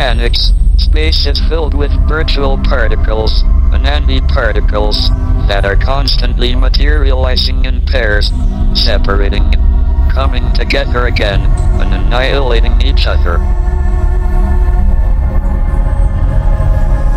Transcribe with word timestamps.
Mechanics, 0.00 0.54
space 0.78 1.26
is 1.26 1.38
filled 1.46 1.74
with 1.74 1.90
virtual 2.08 2.56
particles 2.56 3.42
and 3.70 3.84
antiparticles 3.84 5.10
that 5.46 5.66
are 5.66 5.76
constantly 5.76 6.54
materializing 6.54 7.66
in 7.66 7.84
pairs, 7.84 8.32
separating, 8.72 9.52
coming 10.10 10.50
together 10.54 11.06
again, 11.06 11.42
and 11.42 11.92
annihilating 11.92 12.80
each 12.80 13.06
other. 13.06 13.36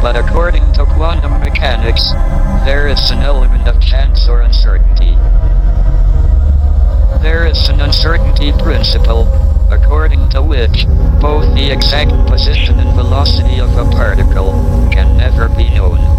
But 0.01 0.17
according 0.17 0.73
to 0.73 0.83
quantum 0.83 1.39
mechanics, 1.39 2.11
there 2.65 2.89
is 2.89 3.11
an 3.11 3.19
element 3.19 3.65
of 3.65 3.81
chance 3.81 4.27
or 4.27 4.41
uncertainty. 4.41 5.15
There 7.23 7.47
is 7.47 7.69
an 7.69 7.79
uncertainty 7.79 8.51
principle, 8.51 9.23
according 9.73 10.29
to 10.29 10.41
which 10.41 10.85
both 11.19 11.45
the 11.55 11.71
exact 11.71 12.11
position 12.29 12.79
and 12.79 12.95
velocity 12.95 13.59
of 13.59 13.75
a 13.75 13.89
particle 13.91 14.51
can 14.91 15.17
never 15.17 15.49
be 15.49 15.69
known. 15.71 16.12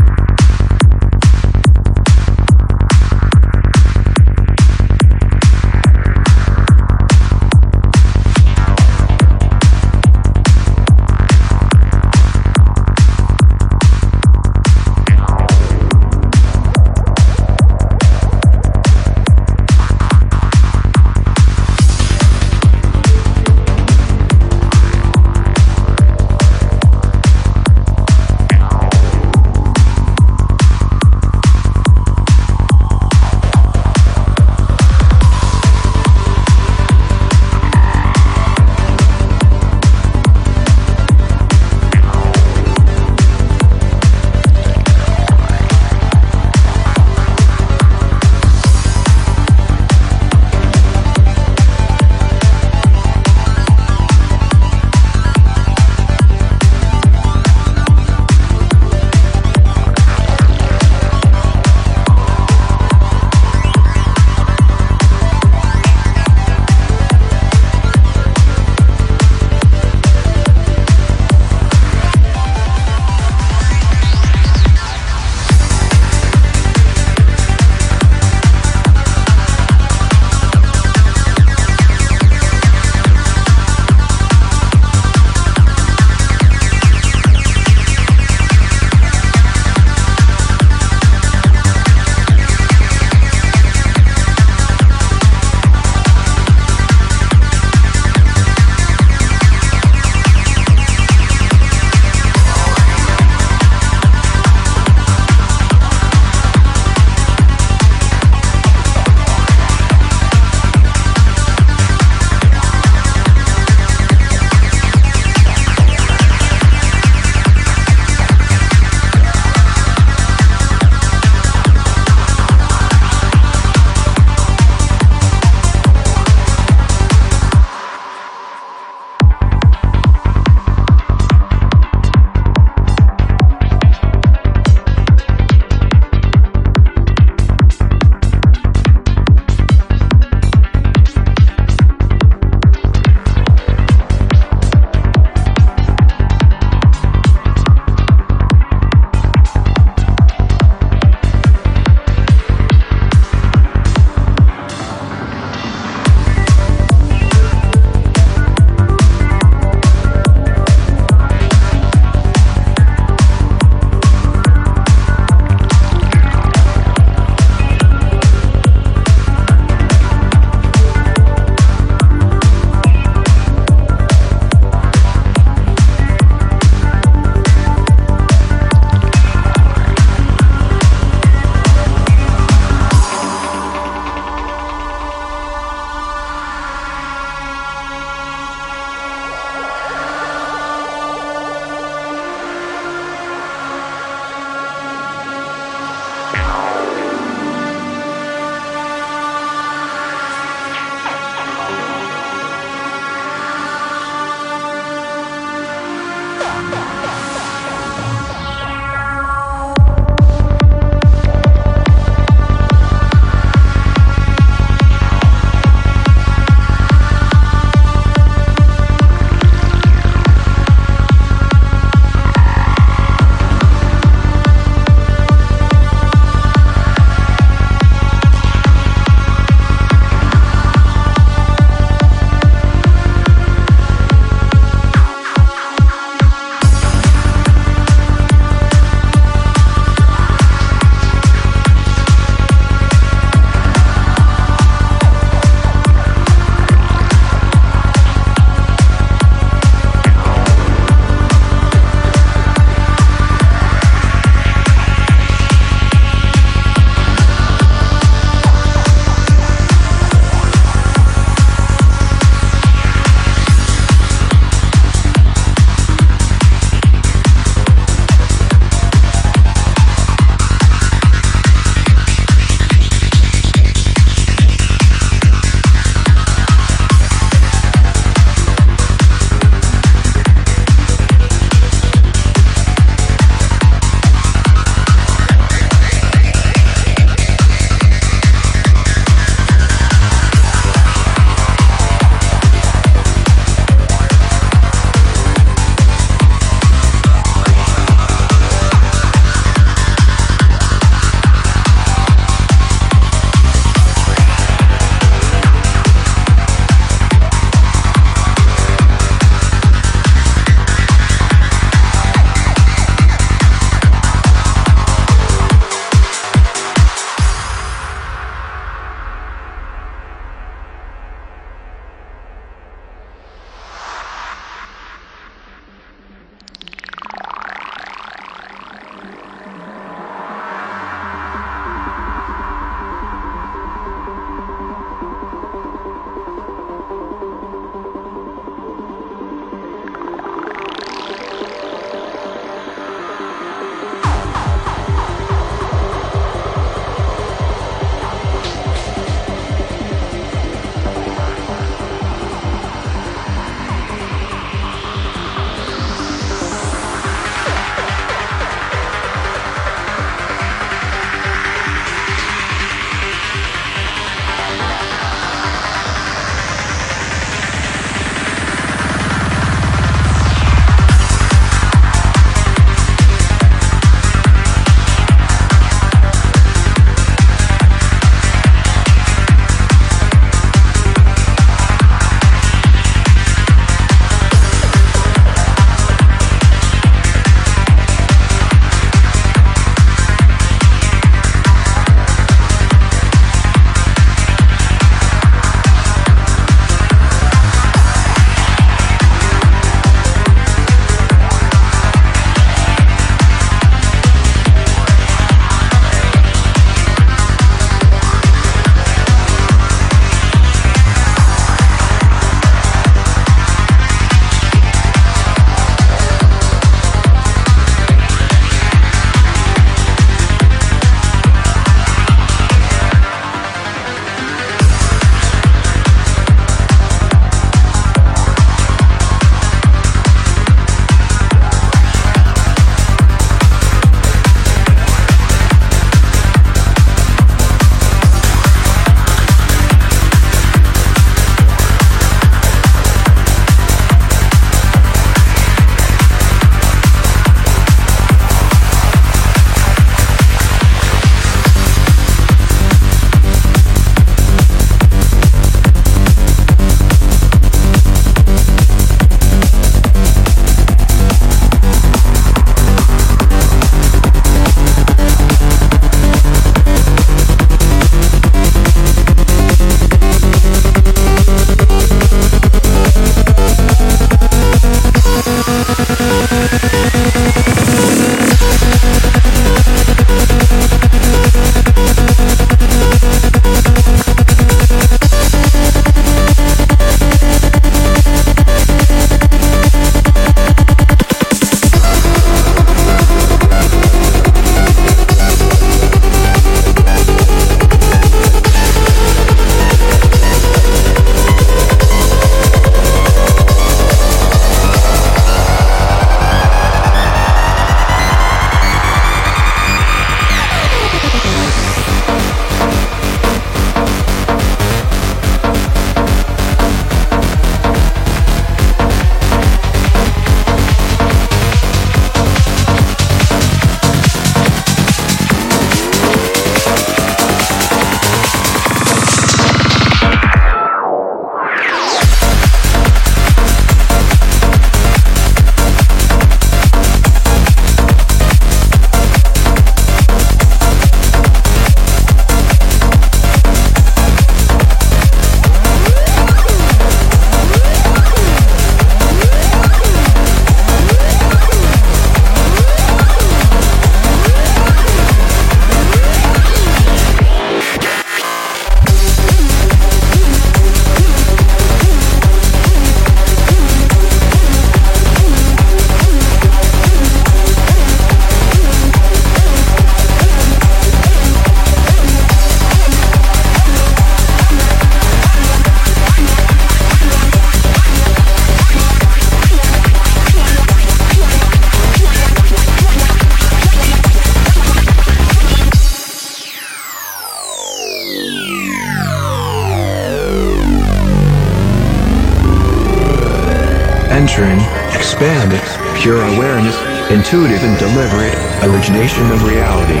Intuitive 597.28 597.62
and 597.62 597.78
deliberate, 597.78 598.32
origination 598.64 599.30
of 599.30 599.44
reality. 599.44 600.00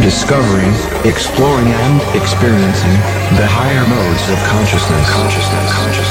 Discovering, 0.00 0.72
exploring 1.04 1.68
and 1.68 2.00
experiencing 2.16 2.96
the 3.36 3.44
higher 3.44 3.84
modes 3.84 4.24
of 4.32 4.40
consciousness. 4.48 5.04
Consciousness, 5.12 5.68
consciousness, 5.76 6.05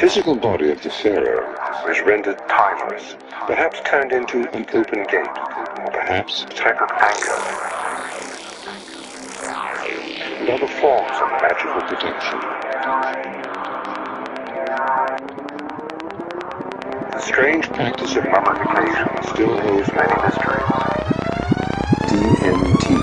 physical 0.00 0.34
body 0.34 0.70
of 0.70 0.82
the 0.82 0.90
pharaoh 0.90 1.56
was 1.86 1.98
rendered 2.02 2.36
timeless, 2.50 3.16
perhaps 3.46 3.80
turned 3.86 4.12
into 4.12 4.46
an 4.52 4.66
open 4.74 5.04
gate, 5.04 5.36
or 5.80 5.90
perhaps 5.90 6.42
a 6.42 6.46
type 6.48 6.82
of 6.82 6.90
anchor, 7.00 7.32
and 10.36 10.50
other 10.50 10.68
forms 10.68 11.16
of 11.16 11.30
magical 11.40 11.80
protection. 11.88 12.38
The 17.12 17.20
strange 17.22 17.66
practice 17.68 18.16
of 18.16 18.24
mummification 18.24 19.08
still 19.32 19.58
holds 19.58 19.88
many 19.94 20.14
mysteries. 20.22 20.76
DMT 22.12 22.95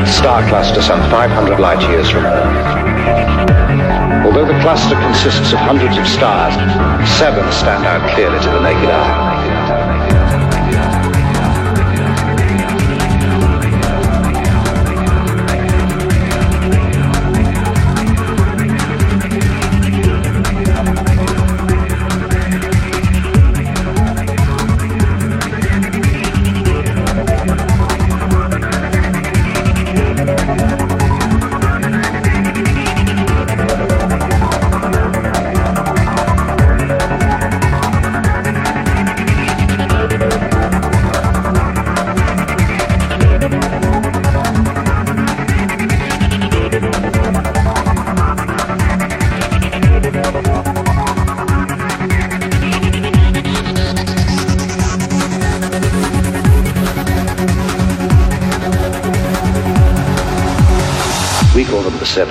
bright 0.00 0.14
star 0.14 0.48
cluster 0.48 0.80
some 0.80 1.00
500 1.10 1.60
light 1.60 1.80
years 1.90 2.08
from 2.08 2.19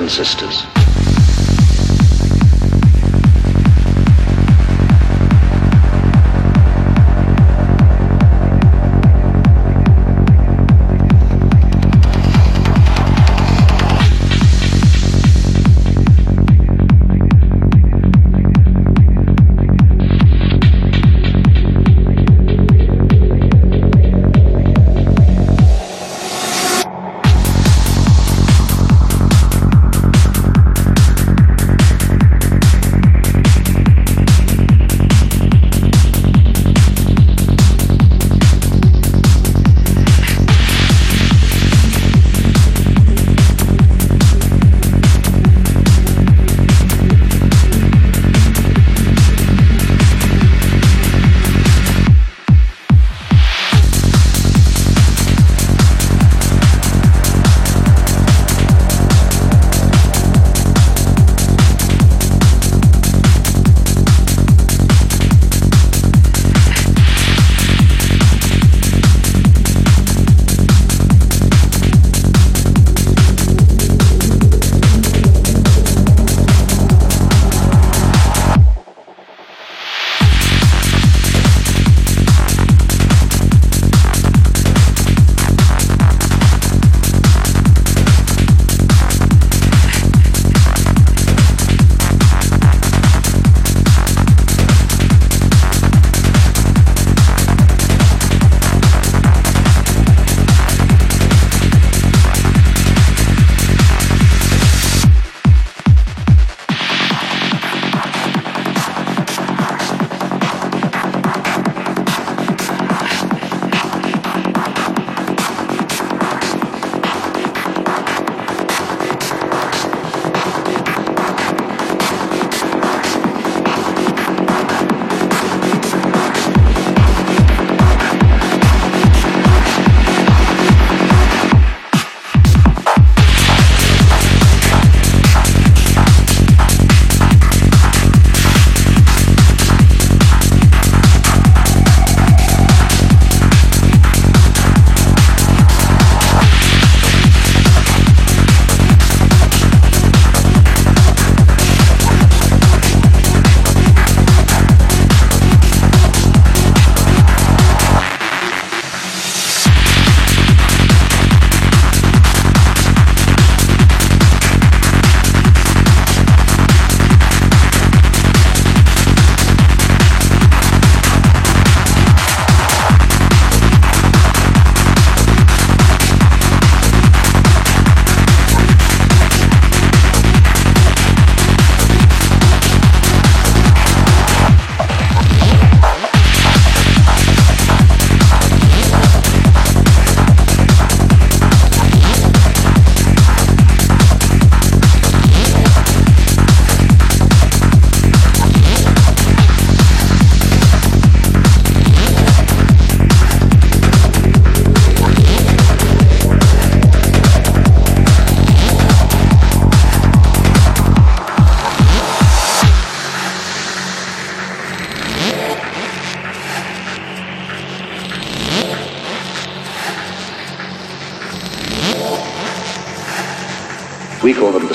sisters. 0.09 0.78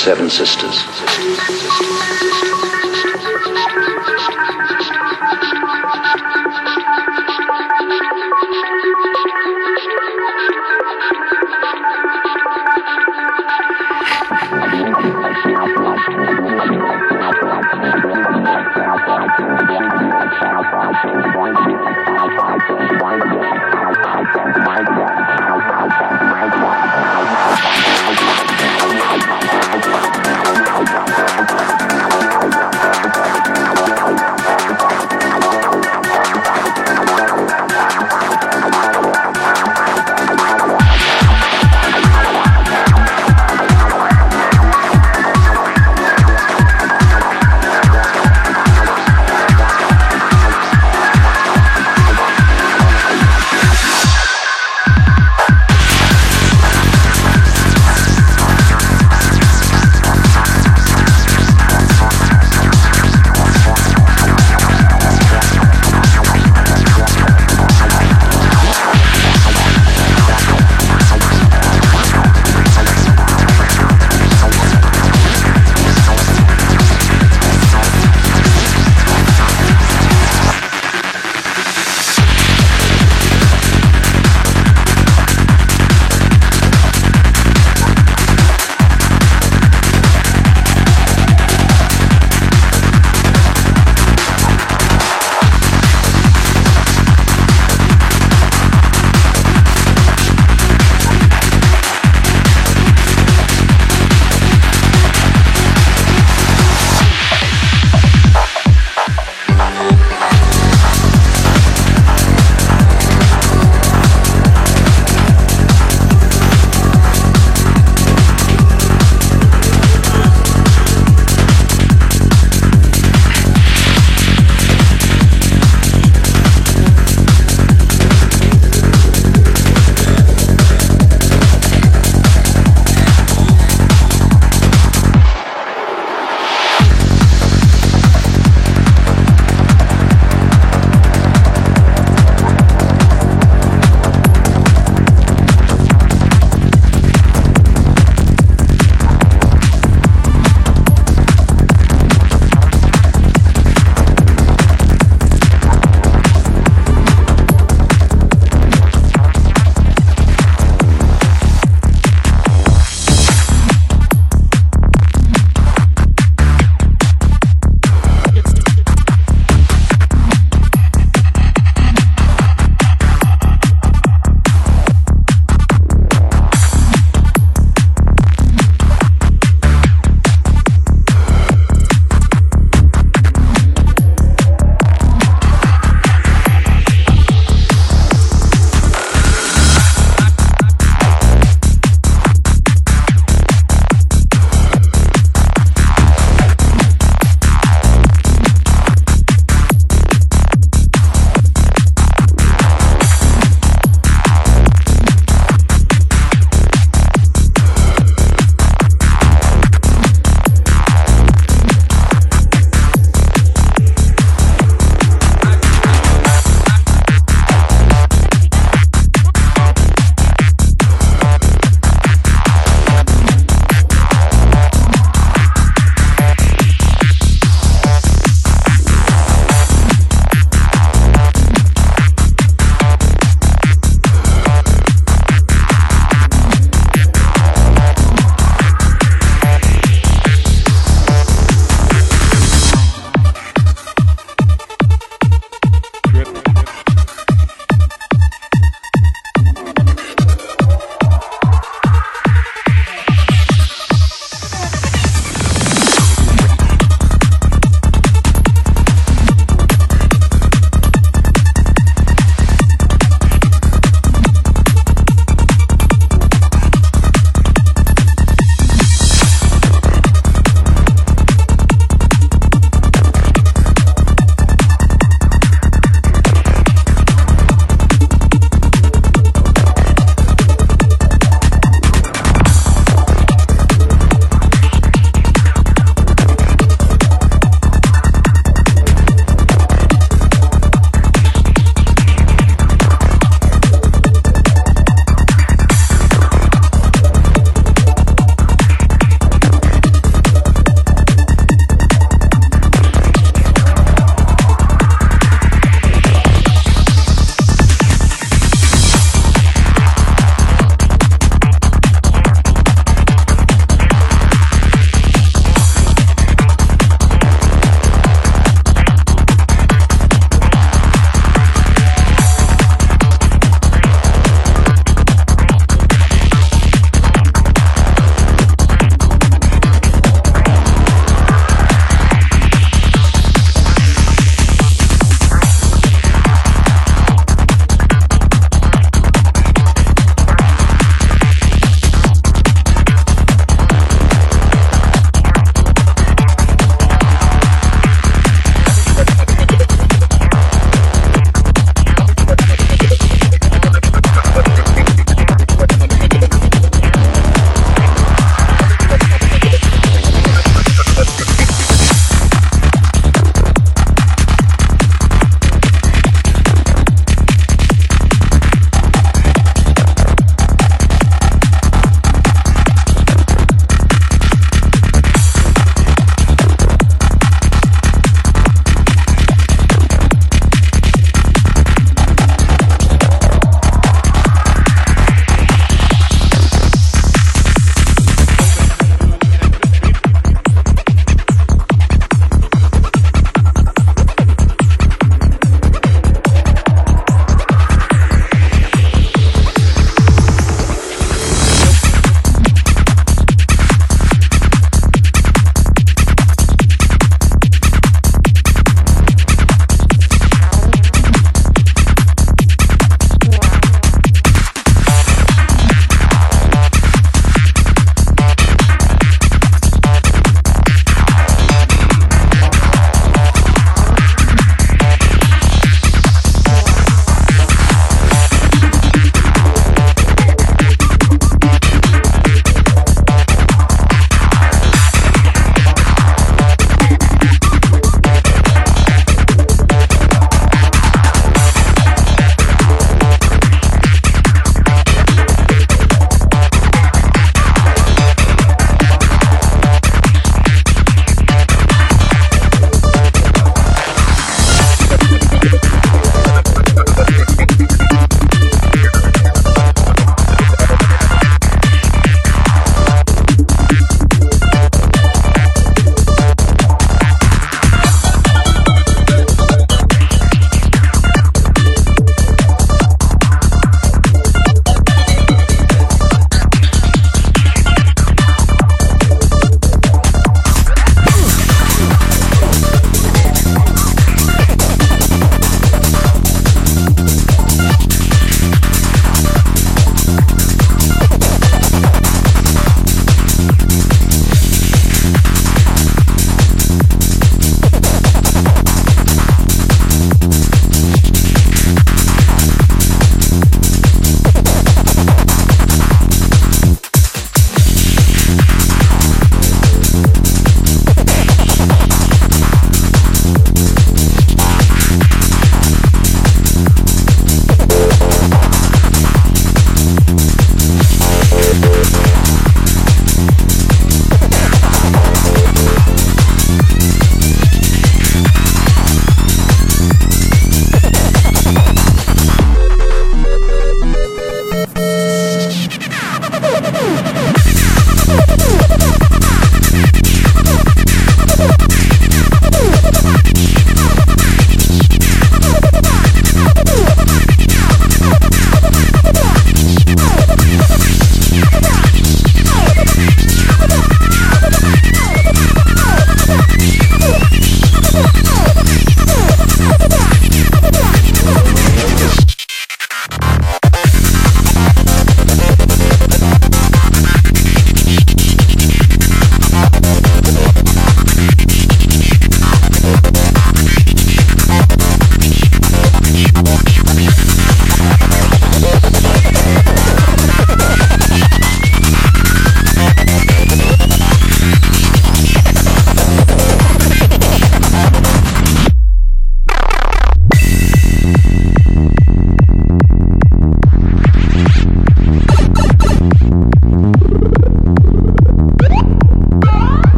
Seven 0.00 0.30
Sisters. 0.30 0.89